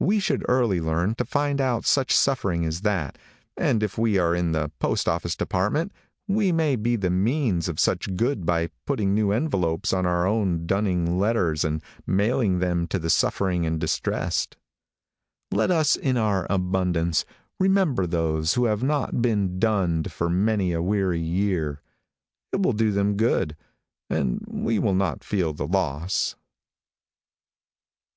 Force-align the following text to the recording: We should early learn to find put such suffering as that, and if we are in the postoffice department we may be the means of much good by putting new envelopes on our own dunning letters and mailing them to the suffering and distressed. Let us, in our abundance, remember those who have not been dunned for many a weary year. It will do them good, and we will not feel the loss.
We 0.00 0.18
should 0.18 0.44
early 0.48 0.80
learn 0.80 1.14
to 1.14 1.24
find 1.24 1.60
put 1.60 1.84
such 1.86 2.12
suffering 2.12 2.64
as 2.64 2.80
that, 2.80 3.16
and 3.56 3.80
if 3.80 3.96
we 3.96 4.18
are 4.18 4.34
in 4.34 4.50
the 4.50 4.72
postoffice 4.80 5.36
department 5.36 5.92
we 6.26 6.50
may 6.50 6.74
be 6.74 6.96
the 6.96 7.10
means 7.10 7.68
of 7.68 7.78
much 7.86 8.16
good 8.16 8.44
by 8.44 8.70
putting 8.86 9.14
new 9.14 9.30
envelopes 9.30 9.92
on 9.92 10.04
our 10.04 10.26
own 10.26 10.66
dunning 10.66 11.16
letters 11.16 11.64
and 11.64 11.80
mailing 12.08 12.58
them 12.58 12.88
to 12.88 12.98
the 12.98 13.08
suffering 13.08 13.64
and 13.64 13.78
distressed. 13.78 14.56
Let 15.52 15.70
us, 15.70 15.94
in 15.94 16.16
our 16.16 16.44
abundance, 16.50 17.24
remember 17.60 18.04
those 18.04 18.54
who 18.54 18.64
have 18.64 18.82
not 18.82 19.22
been 19.22 19.60
dunned 19.60 20.10
for 20.10 20.28
many 20.28 20.72
a 20.72 20.82
weary 20.82 21.20
year. 21.22 21.82
It 22.52 22.62
will 22.62 22.72
do 22.72 22.90
them 22.90 23.16
good, 23.16 23.54
and 24.10 24.44
we 24.48 24.80
will 24.80 24.96
not 24.96 25.22
feel 25.22 25.52
the 25.52 25.68
loss. 25.68 26.34